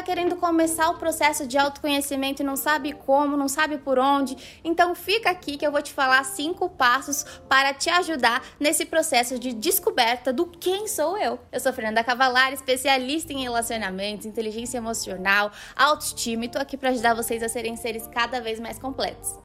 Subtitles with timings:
[0.00, 4.60] tá querendo começar o processo de autoconhecimento e não sabe como, não sabe por onde?
[4.64, 9.38] Então fica aqui que eu vou te falar cinco passos para te ajudar nesse processo
[9.38, 11.38] de descoberta do quem sou eu.
[11.52, 17.14] Eu sou Fernanda Cavalar, especialista em relacionamentos, inteligência emocional, autoestima e tô aqui para ajudar
[17.14, 19.38] vocês a serem seres cada vez mais completos.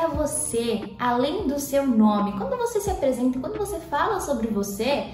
[0.00, 2.32] É você além do seu nome?
[2.32, 5.06] Quando você se apresenta, quando você fala sobre você,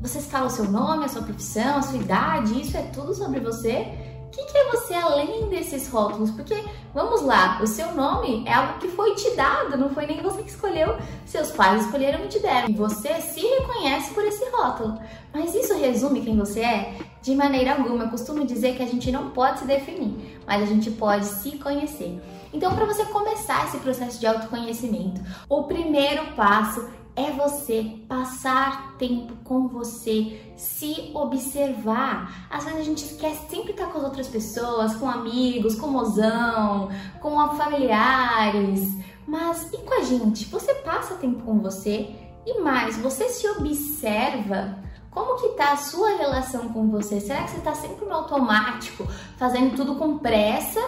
[0.00, 3.40] você fala o seu nome, a sua profissão, a sua idade, isso é tudo sobre
[3.40, 3.86] você?
[4.26, 6.30] O que, que, é você além desses rótulos?
[6.30, 10.20] Porque, vamos lá, o seu nome é algo que foi te dado, não foi nem
[10.20, 12.68] você que escolheu, seus pais escolheram e te deram.
[12.68, 14.98] E você se reconhece por esse rótulo.
[15.32, 16.98] Mas isso resume quem você é?
[17.22, 18.04] De maneira alguma.
[18.04, 21.52] Eu costumo dizer que a gente não pode se definir, mas a gente pode se
[21.52, 22.20] conhecer.
[22.56, 29.36] Então, para você começar esse processo de autoconhecimento, o primeiro passo é você passar tempo
[29.44, 32.48] com você, se observar.
[32.48, 36.88] Às vezes a gente esquece sempre estar com as outras pessoas, com amigos, com mozão,
[37.20, 38.88] com familiares.
[39.26, 40.46] Mas e com a gente?
[40.46, 42.08] Você passa tempo com você
[42.46, 44.78] e mais, você se observa
[45.16, 47.20] como que tá a sua relação com você?
[47.20, 49.06] Será que você está sempre no automático,
[49.38, 50.78] fazendo tudo com pressa?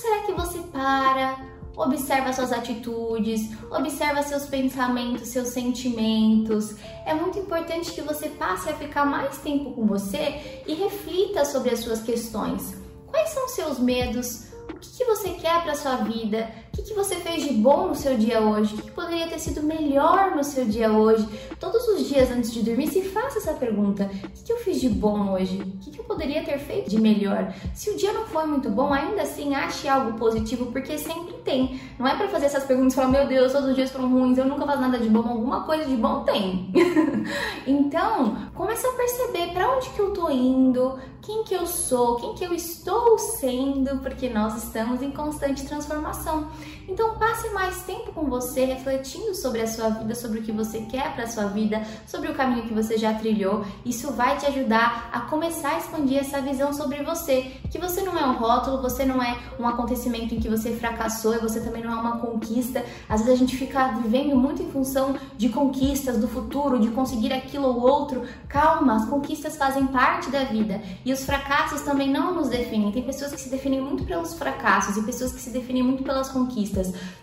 [0.00, 1.38] Será que você para,
[1.74, 6.76] observa suas atitudes, observa seus pensamentos, seus sentimentos?
[7.06, 11.70] É muito importante que você passe a ficar mais tempo com você e reflita sobre
[11.70, 12.76] as suas questões.
[13.06, 14.48] Quais são seus medos?
[14.68, 16.50] O que, que você quer para sua vida?
[16.78, 18.74] O que, você fez de bom no seu dia hoje?
[18.74, 21.26] O que, poderia ter sido melhor no seu dia hoje?
[21.58, 24.88] Todos os dias antes de dormir, se faça essa pergunta: o que, eu fiz de
[24.88, 25.60] bom hoje?
[25.60, 27.52] O que, que eu poderia ter feito de melhor?
[27.74, 31.80] Se o dia não foi muito bom, ainda assim ache algo positivo, porque sempre tem.
[31.98, 34.36] Não é para fazer essas perguntas e falar: meu Deus, todos os dias foram ruins,
[34.36, 35.26] eu nunca faço nada de bom.
[35.26, 36.72] Alguma coisa de bom tem.
[37.66, 42.34] então, comece a perceber para onde que eu tô indo, quem que eu sou, quem
[42.34, 46.48] que eu estou sendo, porque nós estamos em constante transformação.
[46.88, 50.80] Então passe mais tempo com você, refletindo sobre a sua vida, sobre o que você
[50.80, 53.64] quer para a sua vida, sobre o caminho que você já trilhou.
[53.84, 58.18] Isso vai te ajudar a começar a expandir essa visão sobre você, que você não
[58.18, 61.82] é um rótulo, você não é um acontecimento em que você fracassou e você também
[61.82, 62.84] não é uma conquista.
[63.08, 67.32] Às vezes a gente fica vivendo muito em função de conquistas do futuro, de conseguir
[67.32, 68.22] aquilo ou outro.
[68.48, 72.92] Calma, as conquistas fazem parte da vida e os fracassos também não nos definem.
[72.92, 76.28] Tem pessoas que se definem muito pelos fracassos e pessoas que se definem muito pelas
[76.28, 76.55] conquistas.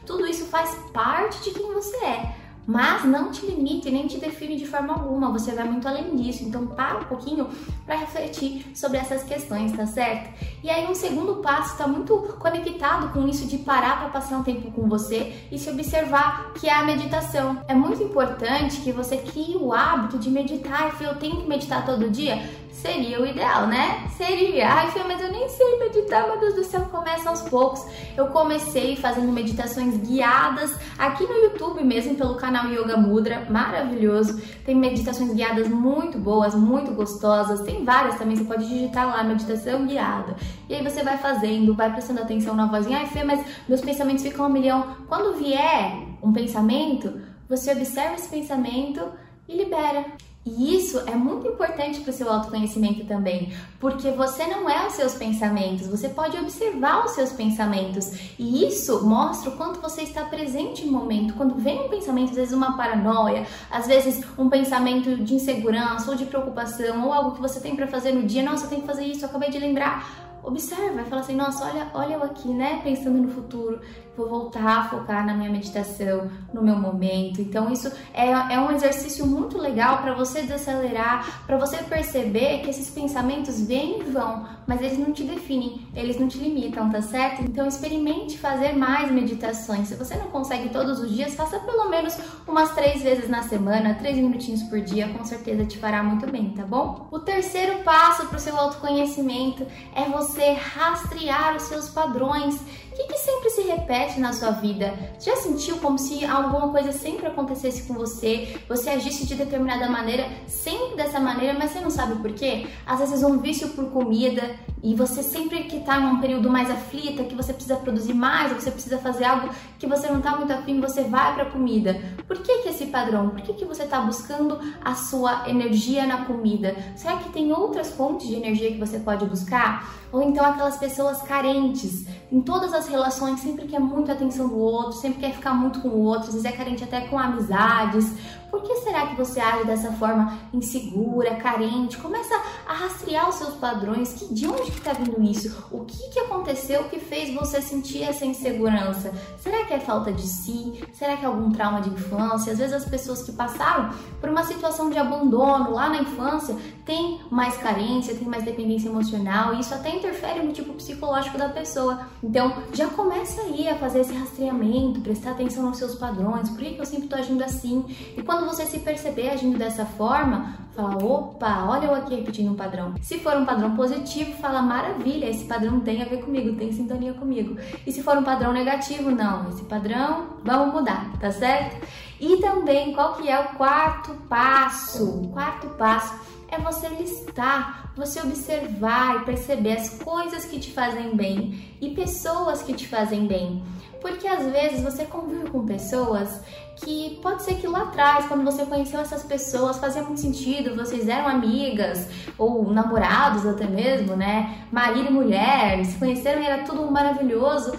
[0.06, 2.44] Tudo isso faz parte de quem você é.
[2.66, 6.44] Mas não te limite nem te define de forma alguma, você vai muito além disso.
[6.44, 7.50] Então, para um pouquinho
[7.86, 10.34] para refletir sobre essas questões, tá certo?
[10.64, 14.44] E aí, um segundo passo está muito conectado com isso de parar para passar um
[14.44, 17.62] tempo com você e se observar, que é a meditação.
[17.68, 20.96] É muito importante que você crie o hábito de meditar.
[21.02, 24.08] Eu tenho que meditar todo dia seria o ideal, né?
[24.18, 24.68] Seria.
[24.68, 27.86] Ai, Fê, mas eu nem sei meditar, meu Deus do céu, começa aos poucos.
[28.18, 34.42] Eu comecei fazendo meditações guiadas aqui no YouTube mesmo, pelo canal Yoga Mudra, maravilhoso.
[34.66, 37.62] Tem meditações guiadas muito boas, muito gostosas.
[37.62, 40.36] Tem várias também, você pode digitar lá, meditação guiada.
[40.68, 42.98] E aí você vai fazendo, vai prestando atenção na vozinha.
[43.00, 44.98] Ai, Fê, mas meus pensamentos ficam um milhão.
[45.08, 49.02] Quando vier um pensamento, você observa esse pensamento
[49.48, 50.06] e libera.
[50.46, 54.94] E isso é muito importante para o seu autoconhecimento também, porque você não é os
[54.94, 58.12] seus pensamentos, você pode observar os seus pensamentos.
[58.38, 61.34] E isso mostra o quanto você está presente no momento.
[61.36, 66.18] Quando vem um pensamento, às vezes uma paranoia, às vezes um pensamento de insegurança ou
[66.18, 68.88] de preocupação, ou algo que você tem para fazer no dia, nossa, eu tenho que
[68.88, 72.50] fazer isso, eu acabei de lembrar observa e fala assim: nossa, olha, olha eu aqui,
[72.50, 72.82] né?
[72.84, 73.80] Pensando no futuro,
[74.16, 77.42] vou voltar a focar na minha meditação, no meu momento.
[77.42, 82.70] Então, isso é, é um exercício muito legal para você desacelerar, para você perceber que
[82.70, 87.02] esses pensamentos vêm e vão, mas eles não te definem, eles não te limitam, tá
[87.02, 87.42] certo?
[87.42, 89.88] Então, experimente fazer mais meditações.
[89.88, 92.18] Se você não consegue todos os dias, faça pelo menos
[92.48, 96.50] umas três vezes na semana, três minutinhos por dia, com certeza te fará muito bem,
[96.52, 97.08] tá bom?
[97.12, 99.66] O terceiro passo para o seu autoconhecimento
[99.96, 102.60] é você você rastrear os seus padrões.
[102.94, 104.94] O que, que, sempre se repete na sua vida?
[105.20, 108.56] Já sentiu como se alguma coisa sempre acontecesse com você?
[108.70, 112.68] Você agisse de determinada maneira, sempre dessa maneira, mas você não sabe por quê?
[112.86, 116.70] Às vezes um vício por comida e você sempre que está em um período mais
[116.70, 119.50] aflita, que você precisa produzir mais, você precisa fazer algo
[119.80, 122.00] que você não está muito afim, você vai para a comida.
[122.28, 123.30] Por que, que esse padrão?
[123.30, 126.76] Por que, que você está buscando a sua energia na comida?
[126.96, 130.04] Será que tem outras fontes de energia que você pode buscar?
[130.12, 134.94] Ou então aquelas pessoas carentes, em todas as relações, sempre quer muito atenção do outro,
[134.94, 138.12] sempre quer ficar muito com o outro, às vezes é carente até com amizades.
[138.54, 141.98] Por que será que você age dessa forma insegura, carente?
[141.98, 144.14] Começa a rastrear os seus padrões.
[144.14, 145.66] Que, de onde que está vindo isso?
[145.72, 149.12] O que, que aconteceu que fez você sentir essa insegurança?
[149.40, 150.84] Será que é falta de si?
[150.94, 152.54] Será que é algum trauma de infância?
[152.54, 153.90] Às vezes as pessoas que passaram
[154.22, 156.56] por uma situação de abandono lá na infância
[156.86, 161.50] têm mais carência, têm mais dependência emocional e isso até interfere no tipo psicológico da
[161.50, 162.08] pessoa.
[162.24, 166.50] Então já começa aí a fazer esse rastreamento, prestar atenção nos seus padrões.
[166.50, 167.86] Por que, eu sempre estou agindo assim?
[168.18, 172.52] E quando quando você se perceber agindo dessa forma, fala: opa, olha eu aqui repetindo
[172.52, 172.94] um padrão.
[173.02, 177.14] Se for um padrão positivo, fala: maravilha, esse padrão tem a ver comigo, tem sintonia
[177.14, 177.56] comigo.
[177.88, 181.88] E se for um padrão negativo, não, esse padrão vamos mudar, tá certo?
[182.20, 185.22] E também, qual que é o quarto passo?
[185.22, 186.14] O quarto passo
[186.54, 192.62] é você listar, você observar e perceber as coisas que te fazem bem e pessoas
[192.62, 193.64] que te fazem bem.
[194.02, 196.42] Porque às vezes você convive com pessoas
[196.76, 201.08] que pode ser que lá atrás, quando você conheceu essas pessoas, fazia muito sentido, vocês
[201.08, 204.66] eram amigas ou namorados até mesmo, né?
[204.72, 207.74] Marido e mulher, se conheceram e era tudo maravilhoso.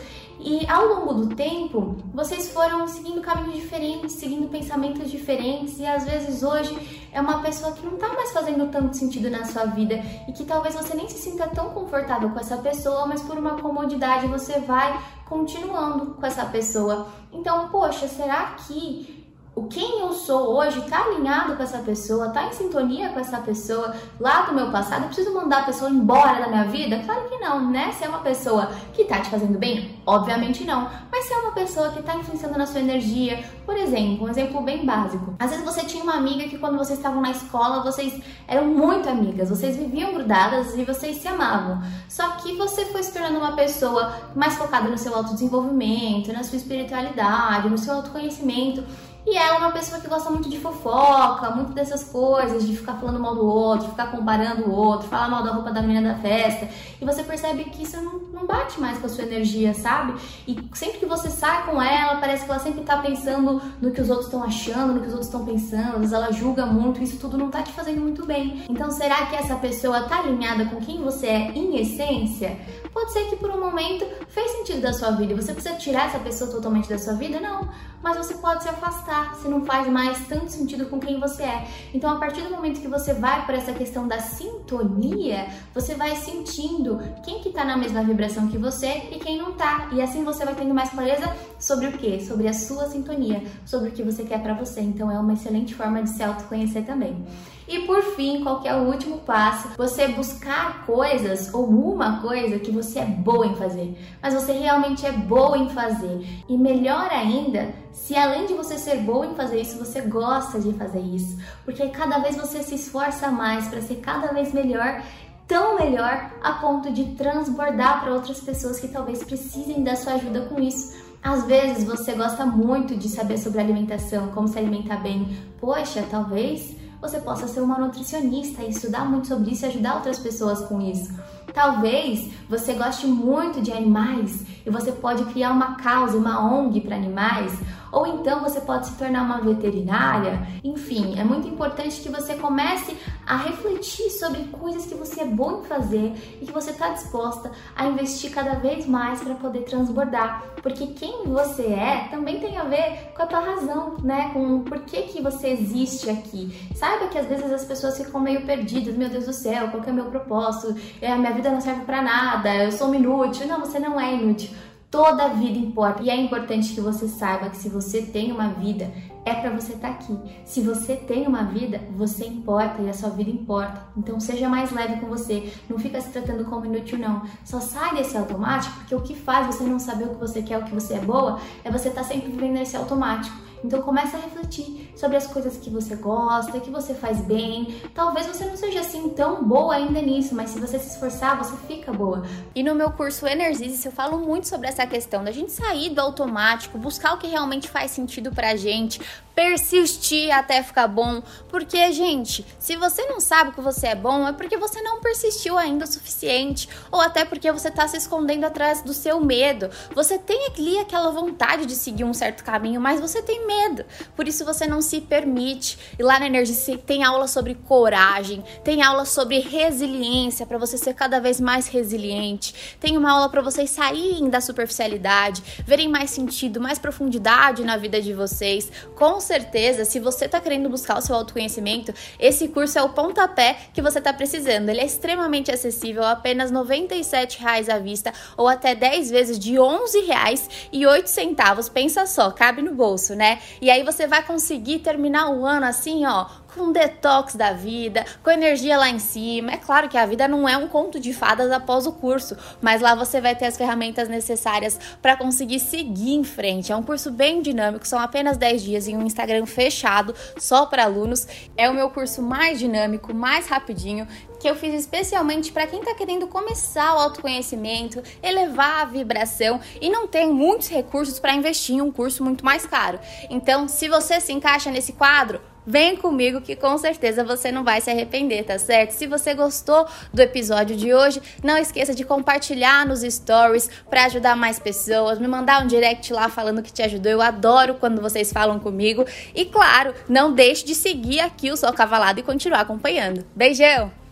[0.46, 6.04] E ao longo do tempo, vocês foram seguindo caminhos diferentes, seguindo pensamentos diferentes, e às
[6.04, 9.94] vezes hoje é uma pessoa que não tá mais fazendo tanto sentido na sua vida
[10.28, 13.58] e que talvez você nem se sinta tão confortável com essa pessoa, mas por uma
[13.58, 17.06] comodidade você vai continuando com essa pessoa.
[17.32, 19.13] Então, poxa, será que
[19.54, 23.38] o quem eu sou hoje está alinhado com essa pessoa, está em sintonia com essa
[23.38, 27.00] pessoa lá do meu passado, eu preciso mandar a pessoa embora da minha vida?
[27.04, 27.92] Claro que não, né?
[27.92, 30.90] Se é uma pessoa que está te fazendo bem, obviamente não.
[31.10, 34.60] Mas se é uma pessoa que está influenciando na sua energia, por exemplo, um exemplo
[34.60, 35.34] bem básico.
[35.38, 39.08] Às vezes você tinha uma amiga que quando vocês estavam na escola, vocês eram muito
[39.08, 41.80] amigas, vocês viviam grudadas e vocês se amavam.
[42.08, 46.56] Só que você foi se tornando uma pessoa mais focada no seu autodesenvolvimento, na sua
[46.56, 48.82] espiritualidade, no seu autoconhecimento.
[49.26, 52.94] E ela é uma pessoa que gosta muito de fofoca, muito dessas coisas, de ficar
[52.94, 56.18] falando mal do outro, ficar comparando o outro, falar mal da roupa da menina da
[56.18, 56.68] festa.
[57.00, 60.14] E você percebe que isso não, não bate mais com a sua energia, sabe?
[60.46, 64.00] E sempre que você sai com ela, parece que ela sempre tá pensando no que
[64.00, 67.02] os outros estão achando, no que os outros estão pensando, às vezes ela julga muito,
[67.02, 68.64] isso tudo não tá te fazendo muito bem.
[68.68, 72.58] Então será que essa pessoa tá alinhada com quem você é em essência?
[72.92, 75.34] Pode ser que por um momento fez sentido da sua vida.
[75.34, 77.40] Você precisa tirar essa pessoa totalmente da sua vida?
[77.40, 77.68] Não.
[78.02, 81.66] Mas você pode se afastar se não faz mais tanto sentido com quem você é.
[81.94, 86.14] Então, a partir do momento que você vai para essa questão da sintonia, você vai
[86.16, 89.88] sentindo quem que tá na mesma vibração que você e quem não tá.
[89.92, 92.22] E assim você vai tendo mais clareza sobre o que?
[92.22, 94.82] Sobre a sua sintonia, sobre o que você quer para você.
[94.82, 97.24] Então, é uma excelente forma de se autoconhecer também.
[97.66, 99.68] E por fim, qual é o último passo?
[99.78, 105.04] Você buscar coisas ou uma coisa que você é boa em fazer, mas você realmente
[105.06, 106.26] é boa em fazer.
[106.48, 110.72] E melhor ainda, se além de você ser boa em fazer isso, você gosta de
[110.74, 115.02] fazer isso, porque cada vez você se esforça mais para ser cada vez melhor
[115.46, 120.46] tão melhor a ponto de transbordar para outras pessoas que talvez precisem da sua ajuda
[120.46, 120.94] com isso.
[121.22, 125.36] Às vezes você gosta muito de saber sobre alimentação, como se alimentar bem.
[125.58, 130.18] Poxa, talvez você possa ser uma nutricionista e estudar muito sobre isso e ajudar outras
[130.18, 131.12] pessoas com isso.
[131.54, 136.96] Talvez você goste muito de animais e você pode criar uma causa, uma ONG para
[136.96, 137.56] animais,
[137.94, 140.46] ou então você pode se tornar uma veterinária.
[140.64, 145.60] Enfim, é muito importante que você comece a refletir sobre coisas que você é bom
[145.60, 150.42] em fazer e que você está disposta a investir cada vez mais para poder transbordar,
[150.62, 154.30] porque quem você é também tem a ver com a tua razão, né?
[154.32, 156.68] Com por que, que você existe aqui.
[156.74, 159.90] Saiba que às vezes as pessoas ficam meio perdidas, meu Deus do céu, qual é
[159.90, 160.74] o meu propósito?
[161.00, 163.46] É, a minha vida não serve para nada, eu sou inútil.
[163.46, 164.50] Não, você não é inútil.
[164.94, 168.92] Toda vida importa e é importante que você saiba que se você tem uma vida,
[169.24, 170.16] é para você estar tá aqui.
[170.44, 173.82] Se você tem uma vida, você importa e a sua vida importa.
[173.96, 177.24] Então seja mais leve com você, não fica se tratando como inútil não.
[177.44, 180.58] Só sai desse automático, porque o que faz você não saber o que você quer,
[180.58, 183.36] o que você é boa, é você estar tá sempre vivendo nesse automático.
[183.64, 187.80] Então comece a refletir sobre as coisas que você gosta, que você faz bem.
[187.94, 191.56] Talvez você não seja assim tão boa ainda nisso, mas se você se esforçar, você
[191.66, 192.22] fica boa.
[192.54, 196.00] E no meu curso Energize, eu falo muito sobre essa questão da gente sair do
[196.00, 199.00] automático, buscar o que realmente faz sentido pra gente,
[199.34, 201.22] persistir até ficar bom.
[201.48, 205.58] Porque, gente, se você não sabe que você é bom, é porque você não persistiu
[205.58, 206.68] ainda o suficiente.
[206.90, 209.70] Ou até porque você tá se escondendo atrás do seu medo.
[209.94, 213.84] Você tem ali aquela vontade de seguir um certo caminho, mas você tem medo.
[214.14, 215.78] Por isso você não se permite.
[215.98, 220.94] E lá na Energia tem aula sobre coragem, tem aula sobre resiliência para você ser
[220.94, 222.76] cada vez mais resiliente.
[222.78, 228.00] Tem uma aula para vocês saírem da superficialidade, verem mais sentido, mais profundidade na vida
[228.00, 228.70] de vocês.
[228.94, 233.56] Com certeza, se você está querendo buscar o seu autoconhecimento, esse curso é o pontapé
[233.72, 234.68] que você está precisando.
[234.68, 239.60] Ele é extremamente acessível, apenas R$ 97,00 à vista ou até 10 vezes de R$
[239.60, 241.70] 11,08.
[241.70, 243.40] Pensa só, cabe no bolso, né?
[243.60, 248.30] E aí você vai conseguir terminar o ano assim, ó, com detox da vida, com
[248.30, 249.52] energia lá em cima.
[249.52, 252.80] É claro que a vida não é um conto de fadas após o curso, mas
[252.80, 256.72] lá você vai ter as ferramentas necessárias para conseguir seguir em frente.
[256.72, 260.84] É um curso bem dinâmico, são apenas 10 dias em um Instagram fechado só para
[260.84, 261.26] alunos.
[261.56, 264.06] É o meu curso mais dinâmico, mais rapidinho,
[264.38, 269.88] que eu fiz especialmente para quem está querendo começar o autoconhecimento, elevar a vibração e
[269.88, 273.00] não tem muitos recursos para investir em um curso muito mais caro.
[273.30, 277.80] Então, se você se encaixa nesse quadro, Vem comigo que com certeza você não vai
[277.80, 278.90] se arrepender, tá certo?
[278.90, 284.36] Se você gostou do episódio de hoje, não esqueça de compartilhar nos stories para ajudar
[284.36, 287.10] mais pessoas, me mandar um direct lá falando que te ajudou.
[287.10, 289.06] Eu adoro quando vocês falam comigo.
[289.34, 293.24] E claro, não deixe de seguir aqui o Sol Cavalado e continuar acompanhando.
[293.34, 294.03] Beijão!